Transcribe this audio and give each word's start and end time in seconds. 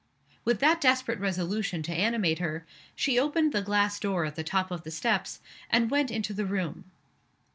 _"With 0.43 0.59
that 0.61 0.81
desperate 0.81 1.19
resolution 1.19 1.83
to 1.83 1.91
animate 1.91 2.39
her, 2.39 2.65
she 2.95 3.19
opened 3.19 3.53
the 3.53 3.61
glass 3.61 3.99
door 3.99 4.25
at 4.25 4.33
the 4.35 4.43
top 4.43 4.71
of 4.71 4.81
the 4.83 4.89
steps, 4.89 5.41
and 5.69 5.91
went 5.91 6.09
into 6.09 6.33
the 6.33 6.47
room. 6.47 6.85